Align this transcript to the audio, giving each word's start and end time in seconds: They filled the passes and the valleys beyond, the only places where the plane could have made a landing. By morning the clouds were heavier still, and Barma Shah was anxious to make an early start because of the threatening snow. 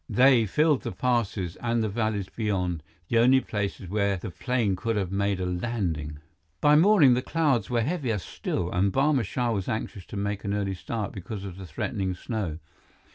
They 0.09 0.47
filled 0.47 0.81
the 0.81 0.91
passes 0.93 1.57
and 1.57 1.83
the 1.83 1.87
valleys 1.87 2.27
beyond, 2.27 2.81
the 3.07 3.19
only 3.19 3.39
places 3.39 3.87
where 3.87 4.17
the 4.17 4.31
plane 4.31 4.75
could 4.75 4.95
have 4.95 5.11
made 5.11 5.39
a 5.39 5.45
landing. 5.45 6.17
By 6.59 6.75
morning 6.75 7.13
the 7.13 7.21
clouds 7.21 7.69
were 7.69 7.81
heavier 7.81 8.17
still, 8.17 8.71
and 8.71 8.91
Barma 8.91 9.23
Shah 9.23 9.51
was 9.51 9.69
anxious 9.69 10.07
to 10.07 10.17
make 10.17 10.43
an 10.43 10.55
early 10.55 10.73
start 10.73 11.11
because 11.11 11.43
of 11.43 11.55
the 11.59 11.67
threatening 11.67 12.15
snow. 12.15 12.57